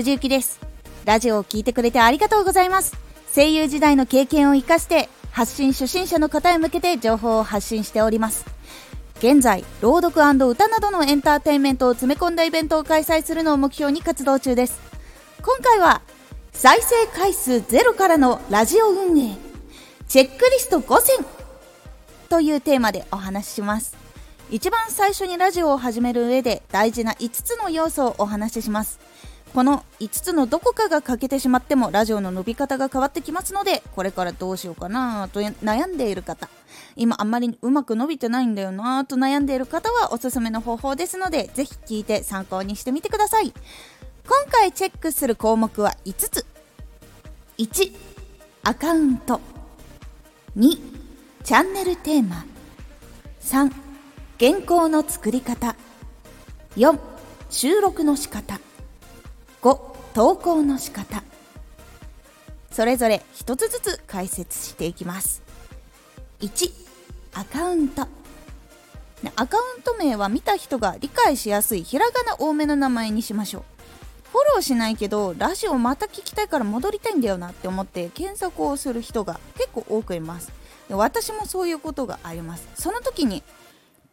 [0.00, 0.60] 藤幸です。
[1.04, 2.96] ラジオを聞いてくれてありがとうございます。
[3.34, 8.46] 声優時代の経験を生かして発信初心者の方へ向けて情報を発信しております。
[9.18, 14.80] 現在朗読歌などのエンターテインメントを詰め込んだイベントを開催するのを目標に活動中です。
[15.42, 16.00] 今回は
[16.52, 19.36] 再生回数ゼロからのラジオ運営
[20.08, 21.26] チェックリスト5選
[22.30, 23.94] というテーマでお話しします。
[24.50, 29.09] 一番最初にラジオを始める上で大事な5つの要素をお話しします。
[29.54, 36.48] この5つのどこかが欠けてしまってもラジオの伸び方が変わってきますのでこれからどうしようかなと悩んでいる方。
[36.96, 43.52] 今あんまりうまく伸びてないんだよなと悩んでいる方はおすすめの方法ですのでぜひ聞いて参考にしてみてください。
[44.26, 46.46] 今回チェックする項目は5つ。
[47.58, 47.92] 1
[48.62, 49.40] アカウント。
[50.56, 50.78] 2
[51.42, 52.44] チャンネルテーマ。
[53.42, 53.72] 3
[54.38, 55.74] 原稿の作り方。
[56.76, 56.98] 4
[57.50, 58.60] 収録の仕方。
[59.62, 59.78] 5
[60.14, 61.22] 投稿の仕方。
[62.70, 65.42] それぞれ一つずつ解説していきます。
[66.40, 66.70] 1
[67.34, 68.06] アカウント。
[69.36, 73.62] アカウント名は見た人が理解しやすいひらがな多めの名前にしましょう。
[74.32, 80.50] フォローしないけどラジオまた聞きたいから戻りたいんだよなって思って検索をする人が結構多くいます。
[80.88, 82.66] 私もそういうことがあります。
[82.76, 83.42] その時に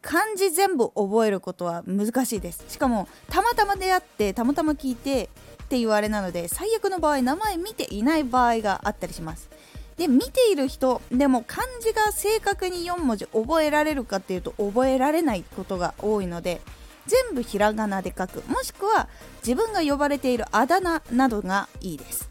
[0.01, 2.63] 漢字全部覚えることは難しいです。
[2.69, 5.29] しかもたまたま出会ってたまたま聞いて
[5.63, 9.49] って言われなので最悪の場合名前見ていない場合があったりします。
[9.97, 16.61] で見ている人でも漢字が正確に4文字覚えられるかっていうと覚えられないことが多いので
[17.07, 18.43] 全部ひらがなで書く。
[18.47, 19.09] もしくは
[19.45, 22.29] 自分が呼ばれているあだ名などがいいです。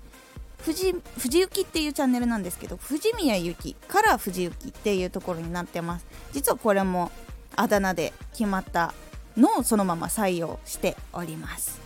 [0.62, 6.06] 藤藤幸っていうチャンネルなんですけど藤宮ゆきから藤幸っていうところになってます。
[6.32, 7.10] 実はこれも
[7.56, 8.94] あだ名で決まった
[9.36, 11.80] のをそのまま採用しております。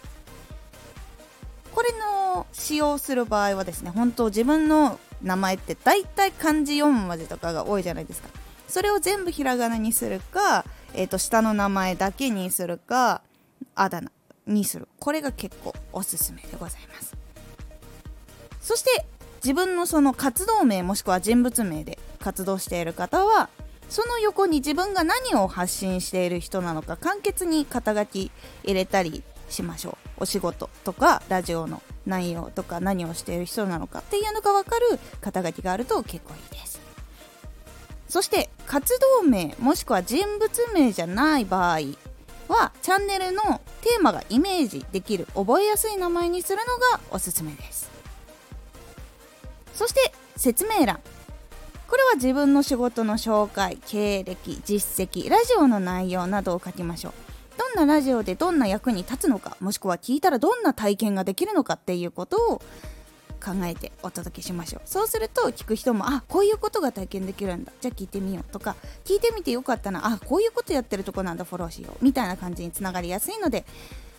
[1.72, 8.28] これの使用する場合はですね本当自分の名前って大体漢字4文字とかが多いじゃないですか。
[8.68, 10.64] それを全部ひらがなにするか、
[10.94, 13.22] えー、と下の名前だけにするか
[13.74, 14.10] あだ名
[14.46, 14.88] にする。
[14.98, 17.16] これが結構おすすめでございます。
[18.60, 19.06] そして
[19.42, 23.48] 自分のその活動名もしくは人物名で活動している方は
[23.90, 28.30] その横に自分が何を発信している人なのか簡潔に肩書き
[28.62, 30.22] 入れたりしましょう。
[30.22, 36.80] お仕事とかラジオの内容とか何をしている人なのかっていうのが分かる肩書きがあると結構いいです。
[38.08, 41.80] そして活動名もしくは人物名じゃない場合
[42.48, 47.90] はチャンネルのテーマがイメージできる覚えやすい名前にするのがおすすめです。
[49.74, 51.00] そして説明欄。
[51.90, 57.12] これは自分の仕事の紹介経歴実績ラジオの内容などを書きましょう。
[57.58, 62.58] どんなラジオでどんな役に立つのかもしくは聞いたらどんな体験ができるのかっていうことを
[63.44, 64.82] 考えてお届けしましょう。
[64.84, 67.72] そうすると聞く人もあこういうことが体験できるんだ。
[67.80, 70.06] じゃあ聞いてみようとか聞いてみてよかったな。
[70.06, 71.44] あこういうことやってるとこなんだ。
[71.44, 72.04] フォローしよう。
[72.04, 73.64] みたいな感じにつながりやすいので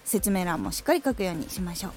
[0.03, 1.92] 説明欄もしっかり書くようにしましょう。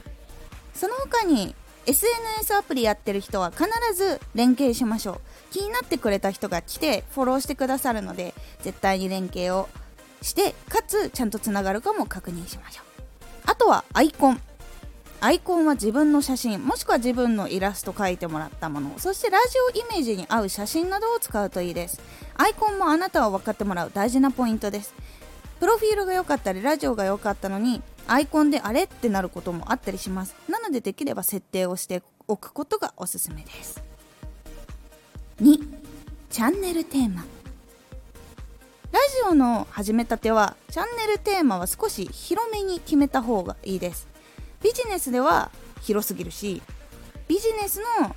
[0.72, 1.56] その他に
[1.86, 3.64] SNS アプリやってる人は必
[3.94, 5.20] ず連携しましょう。
[5.52, 9.68] 気になってくれた人が来てフォローしてくださるので絶対に連携を
[10.22, 12.84] してかつちゃんとつながるかも確認しましょう。
[13.46, 14.40] あとはアイコン。
[15.20, 18.92] アイコンは自分の写真もしくは自分のイラスト描いてもらったもの。
[18.98, 22.00] そしてラジオイメージに合う写真などを使うといいです。
[22.36, 24.94] アイコンもあなたを分かってもらう大事なポイントです。
[25.60, 30.34] プロフィールが良かったりラジオが良かったのにアイコンであれってなることもあったりします。
[30.48, 33.82] なのでできれば設定をしておくことがおすすめです。
[35.40, 35.58] 2
[36.30, 37.24] チャンネルテーマ。
[38.92, 44.06] ラジオの始めたてはチャンネルテーマは少し広めに決めた方がいいです。
[44.62, 45.50] ビジネスでは
[45.82, 46.62] 広すぎるし
[47.26, 48.14] ビジネスの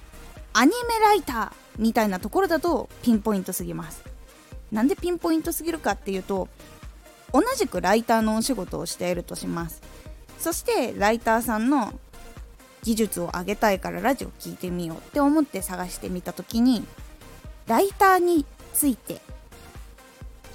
[0.54, 4.04] アニメライターみたいなところだとピンポイントすぎます。
[4.72, 6.50] なんでピンポイントすぎるかっていうと
[7.34, 9.82] 同じくライターのお仕事をしているとします。
[10.40, 11.94] そしてライターさんの
[12.84, 16.86] 技術を上げたいからラジオ聞いてみようって思って探してみた時に
[17.68, 19.20] ライターについて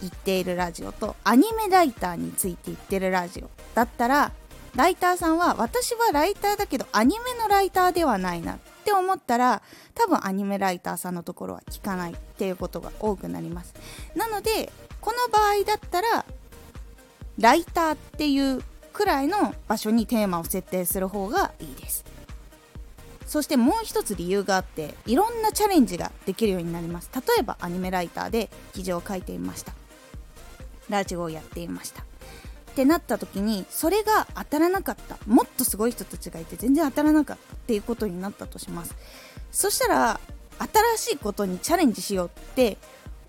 [0.00, 4.32] 言っているラジオとアニメライターについて言ってるラジオだったら
[4.74, 9.62] ライターさんは私はライターだけどアニメのライターではないなって思ったら
[9.94, 13.74] 多分アニメライターさんのところは聞かないっていうことが多くなります。
[14.16, 16.24] なのでこの場合だったら
[17.42, 18.62] ライターっていう
[18.92, 22.04] くらいの場所にテーマを設定する方がいいです。
[23.26, 27.10] そしてもう一つ理由があっていろんなチャレンジができるようになります。
[27.12, 29.72] 例えばアニメライターで記事を書いていました。
[30.88, 32.02] ラジオをやっていました。
[32.02, 32.04] っ
[32.76, 35.18] てなった時にそれが当たらなかった。
[35.26, 38.94] もっとすごい人たちがいて全然当たらなかったっていうことになったとします。
[39.50, 40.20] そしたら
[40.96, 42.78] 新しいことにチャレンジしようって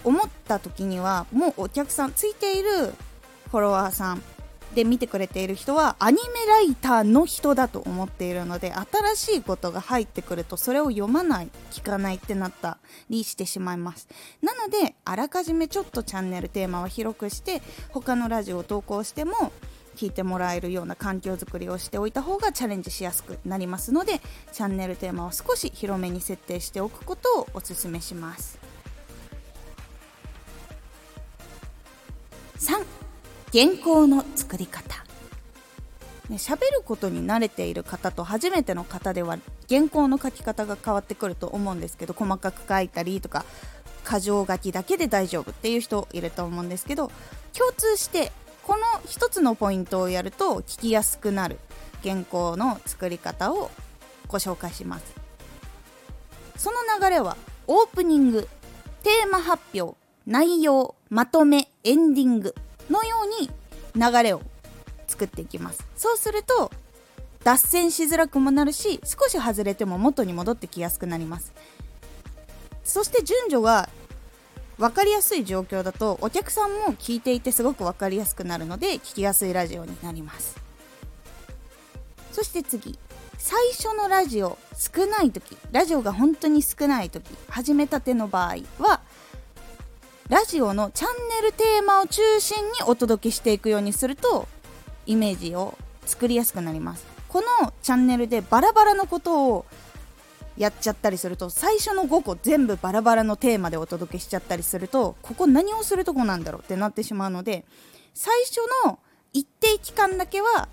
[0.04, 2.94] 思った時にはもうお客さんついている
[3.54, 4.22] フォロワーさん
[4.74, 12.80] で見てくれている人はアニメライターの人だと思っているので新しいことが入ってくるとそれを読まない聞かないってなった
[13.12, 14.08] りしてしまいます。
[14.42, 17.62] なのであらかじめちょっとチャンネルテーマを広くして
[17.92, 19.52] 他のラジオを投稿しても
[19.98, 24.20] 聞いてもらえるような環境づくりをしておいた方がチャレンジしやすくなりますので
[24.52, 28.63] チャンネルテーマを少し広めに設定しておくことをおすすめします。
[33.54, 35.06] 原稿の作り方。
[36.28, 39.38] ね、喋ることに慣れている方と初めての方では
[39.70, 43.46] 原稿の書き方が変わってくると思うんですけど細かく書いたりとか
[44.10, 47.12] 箇条書きだけで大丈夫っていう人いると思うんですけど
[47.56, 48.32] 共通して
[48.64, 51.60] この1つのポイントをやると聞きやすくなる
[52.04, 53.70] 原稿の作り方を
[54.30, 55.14] ご紹介します。
[56.56, 58.48] その流れはオープニング
[59.04, 62.56] テーマ発表内容まとめエンディング
[62.90, 63.50] のように
[63.96, 64.42] 流れを
[65.08, 65.86] 作っていきます。
[65.96, 66.72] そうすると
[67.44, 71.54] 脱線しづらくもなるし少し外れても元に戻ってきやすくなります。
[72.84, 73.90] そして順序が
[74.78, 80.58] 分かりやすい状況だとお客さんも聞いていてすごく分かりやすくなるので聞きやすいラジオになります。
[82.32, 82.98] そして次。
[83.38, 89.02] 最初のラジオ少ない時ラジオが本当に少ない時始めたての場合は
[90.30, 94.48] ラジオのチャンネルテーマを中心にお届けしていくようにすると
[95.06, 97.06] イメージを作りやすくなります。
[97.28, 99.66] このチャンネルでバラバラのことを
[100.58, 107.66] やっちゃったりすると最初の5個全部バラバラのテーマでお届けしちゃったりするとここ何をするとこなんだろうってなってしまうので
[108.14, 109.00] 最初の
[109.34, 110.70] 一定期間だけは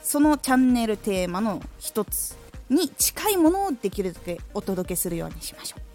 [0.00, 2.36] そのチャンネルテーマの一つ
[2.70, 5.85] に近いものをできるだけお届けするようにしましょう。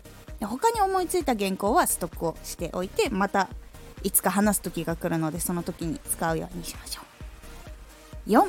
[0.47, 3.49] 他に思いついた原稿はストックをしておいてまた
[4.03, 7.01] いつか話す時が来るのでその時に使うようにしましょ
[8.27, 8.29] う。
[8.29, 8.47] 4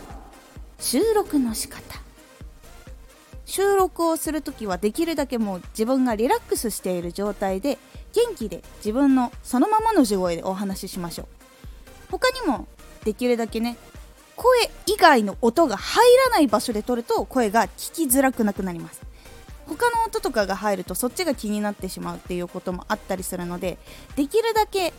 [0.81, 1.83] 収録の仕方。
[3.45, 7.77] 収録をする時はできるだけもう自分がリラックスしている状態で
[8.15, 11.27] 元気で自分のそのままの地声でお話ししましょう。
[12.11, 12.67] 他にも
[13.05, 13.77] できるだけね
[14.37, 19.12] 声以外の音が入らない場所で撮ると声が聞きづらくなくなります。
[19.67, 23.79] 他の音とかが入るとそっちが気になってしまうっていうこともあったりするので
[24.17, 24.93] できるだけ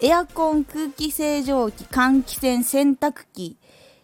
[0.00, 3.56] エアコン空気清浄機換気扇洗濯機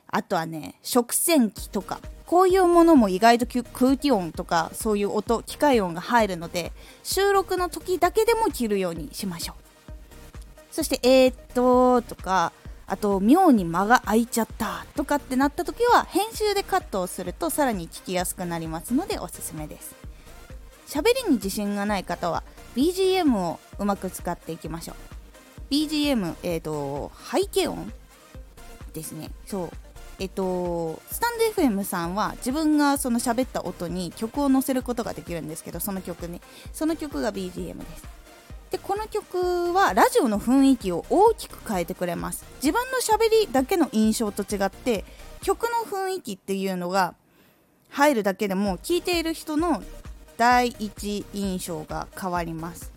[0.08, 6.72] あとはね食洗機とかこういうものも意外と空気音とかそういう音機械音が入るので
[7.02, 9.66] 収録の時だけでも切るようにしましょう。
[10.70, 12.52] そしてえー、っととか
[12.88, 14.86] あと妙に間が空いちゃった。
[14.94, 19.94] とかってなった時は編集でカットをするとさらに聞きやすくなりますのでおすすめです。
[20.86, 22.44] 喋りに自信がない方は
[22.76, 24.96] BGM をうまく使っていきましょう。
[25.70, 27.92] BGM えー、と背景音
[28.92, 29.30] ですね。
[29.46, 29.70] そう。
[30.18, 36.40] えっと、スタンド FM さんは自分がその喋った音に曲を載せることができるんですけどその曲ね
[36.72, 38.15] その曲が BGM です。
[38.70, 42.44] でこの曲はラジオの雰囲気を大きく変えてくれます。
[42.62, 45.04] 自分の喋りだけの印象と違って
[45.42, 47.14] 曲の雰囲気っていうのが
[47.90, 49.82] 入るだけでも聴いている人の
[50.36, 52.92] 第一印象が変わります。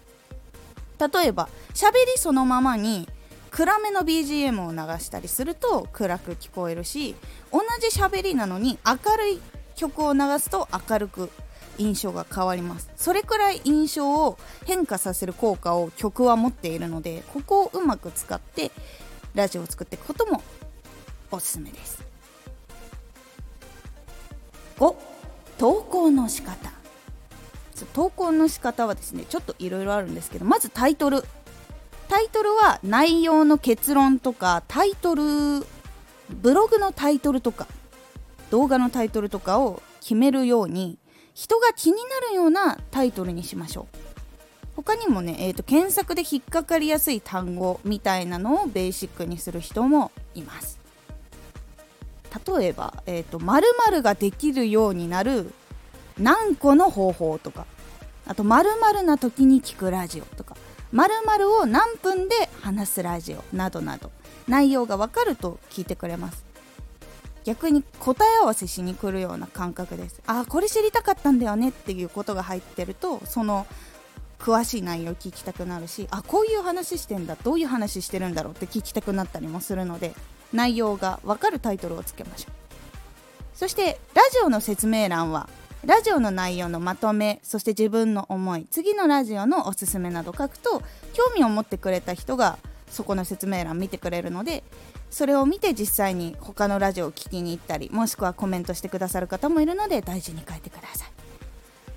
[0.99, 3.07] 例えば喋りそのままに
[3.51, 7.15] 暗めの BGM を流したりすると暗く聞こえるし
[7.51, 9.41] 同じ喋りなのに明るい
[9.75, 11.31] 曲を流すと明るく
[11.79, 12.89] 印象が変わります。
[12.95, 18.71] それくらい印象を変化させる効果を曲は持っているのでここをうまく使って
[19.33, 20.43] ラジオを作っていくことも
[21.31, 22.03] おすすめです。
[24.77, 24.95] 5
[25.57, 26.71] 投稿の仕方。
[27.93, 31.23] 投稿の仕方はですねちょっといろいろあるんですけどまずタイトル。
[32.09, 35.23] タイトルは内容の結論とかタイトル
[36.29, 37.67] ブログのタイトルとか
[38.49, 40.97] 動画のタイトルとかを決めるように
[41.33, 43.97] 人が気になるようなタイトルにしましょう。
[44.75, 50.79] 他にもね、えーと、検索で引っかかりやすい単語みたいなのをベーシックにする人もいます。
[52.57, 55.51] 例えば、えーと、〇〇ができるようになる
[56.17, 57.65] 何個の方法とか。
[58.25, 60.55] あと〇〇な時に聞くラジオとか。
[60.91, 64.11] 〇〇を何分で話すラジオなどなど。
[64.47, 66.48] 内容がわかると聞いてくれます。
[67.49, 70.21] 逆に答え合わせしに来るような感覚です。
[70.27, 71.69] あこれ知りたかったんだよね。
[71.69, 73.65] っていうことが入ってるとその
[74.37, 77.35] 詳しい内容聞きたくなるしあこういう話してんだ。
[77.43, 80.13] どういう話してるんだろうって聞きたくなったりもするので
[80.53, 82.53] 内容がわかるタイトルをつけましょう。
[83.57, 85.49] そしてラジオの説明欄は
[85.83, 94.63] ラジオの内容のまとめそして自分の思い次のラジオのおすすめなど書くと興味を持ってくれた人がそこの説明欄見てくれるので
[95.09, 101.11] それを見て実際に他のラジオを聞きに行ったりもしくはコメントしてくださる方もいるので大事に書いてください。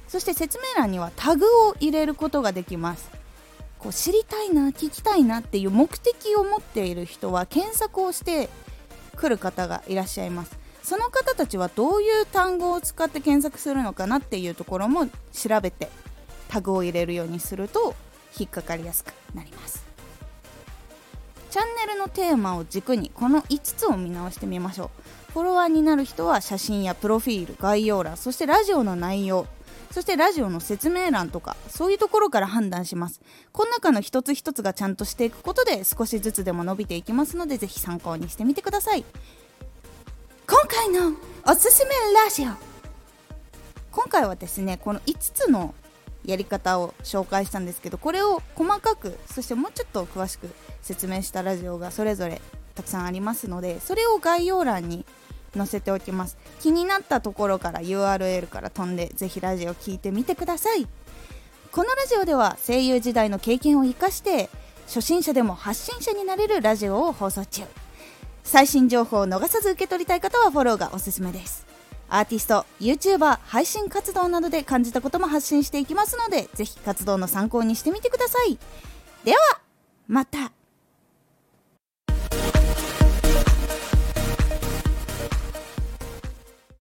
[0.08, 3.08] そして説明欄にはタグを入れることができます。
[3.78, 8.50] こう知りたいな聞きたいなっていう目的を持っている人は検索をして
[9.16, 10.56] くる方がいらっしゃいます。
[10.82, 15.88] その方たちはどういう単語を使って検索するのかなっていうところも調べて
[16.48, 17.94] タグを入れるようにすると
[18.38, 19.91] 引っかかりやすくなります。
[21.52, 24.90] チャンネルのテーマを軸にこの5つを見直してみましょ
[25.28, 25.32] う。
[25.34, 29.46] フォロワーになる人は写真やプロフィール概要欄そしてラジオの内容
[29.90, 33.20] そしてラジオの説明欄とかそういうところから判断します。
[33.52, 39.04] この中の一つ一つがちゃんとしていくことで少しずつでも伸びていきますのでぜひ参考にしてみてください。
[40.46, 42.46] 今回のおすすめラジオ。
[43.90, 45.74] 今回はですねこの5つの
[46.24, 50.48] やり方を紹介したんですけどこれを細かくそしてもうちょっと詳しく
[50.80, 52.40] 説明したラジオがそれぞれ
[52.74, 55.04] たくさんありますのでそれを概要欄に
[55.56, 56.38] 載せておきます。
[56.60, 60.86] 気になったところから URL から飛んでぜひラジオ聴いてみてください。
[61.70, 64.48] このラジオでは声優時代の経験を生かして
[64.86, 67.62] 初心者でも発信者になれるラジオを放送中。
[68.44, 71.71] 最新情報を逃さず受け取りたい方はフォローがおすすめです。
[72.14, 78.58] アーティスト YouTuber 配信活動などで感じたことも発信していきますのでぜひ活動の参考にしてみてください。
[79.24, 79.38] では
[80.08, 80.52] また。